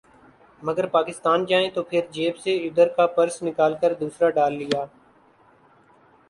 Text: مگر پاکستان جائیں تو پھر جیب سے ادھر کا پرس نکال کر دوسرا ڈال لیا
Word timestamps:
مگر 0.61 0.85
پاکستان 0.87 1.45
جائیں 1.45 1.69
تو 1.69 1.83
پھر 1.83 2.05
جیب 2.11 2.37
سے 2.37 2.55
ادھر 2.57 2.87
کا 2.97 3.05
پرس 3.15 3.41
نکال 3.43 3.73
کر 3.81 3.93
دوسرا 3.99 4.29
ڈال 4.29 4.53
لیا 4.53 4.85